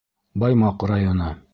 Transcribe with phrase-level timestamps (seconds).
[0.45, 1.33] Баймаҡ районы.